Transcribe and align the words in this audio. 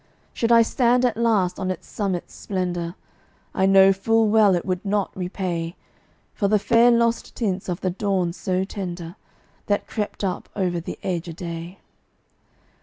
Should 0.33 0.51
I 0.51 0.63
stand 0.63 1.05
at 1.05 1.15
last 1.15 1.59
on 1.59 1.69
its 1.69 1.87
summit's 1.87 2.33
splendor, 2.33 2.95
I 3.53 3.67
know 3.67 3.93
full 3.93 4.27
well 4.29 4.55
it 4.55 4.65
would 4.65 4.83
not 4.83 5.15
repay 5.15 5.75
For 6.33 6.47
the 6.47 6.57
fair 6.57 6.89
lost 6.89 7.35
tints 7.35 7.69
of 7.69 7.81
the 7.81 7.91
dawn 7.91 8.33
so 8.33 8.63
tender 8.63 9.15
That 9.67 9.85
crept 9.85 10.23
up 10.23 10.49
over 10.55 10.79
the 10.79 10.97
edge 11.03 11.29
o' 11.29 11.33
day. 11.33 11.77